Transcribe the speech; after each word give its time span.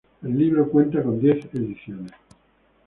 El 0.23 0.35
libro 0.35 0.67
cuenta 0.67 1.03
con 1.03 1.19
diez 1.19 1.45
ediciones. 1.53 2.11